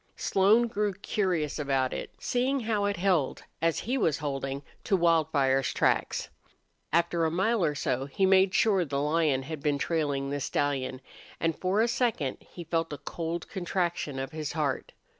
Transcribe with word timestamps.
Slone 0.15 0.65
grew 0.65 0.93
curious 0.95 1.59
about 1.59 1.93
it, 1.93 2.09
seeing 2.17 2.61
how 2.61 2.85
it 2.85 2.97
held, 2.97 3.43
as 3.61 3.81
he 3.81 3.99
was 3.99 4.17
holding, 4.17 4.63
to 4.83 4.97
Wildfire's 4.97 5.71
tracks. 5.71 6.29
After 6.91 7.23
a 7.23 7.29
mile 7.29 7.63
or 7.63 7.75
so 7.75 8.07
he 8.07 8.25
made 8.25 8.51
sure 8.55 8.83
the 8.83 8.99
lion 8.99 9.43
had 9.43 9.61
been 9.61 9.77
trailing 9.77 10.31
the 10.31 10.39
stallion, 10.39 11.01
and 11.39 11.55
for 11.55 11.81
a 11.81 11.87
second 11.87 12.37
he 12.39 12.63
felt 12.63 12.91
a 12.91 12.97
cold 12.97 13.47
contraction 13.47 14.17
of 14.17 14.31
his 14.31 14.53
heart. 14.53 14.93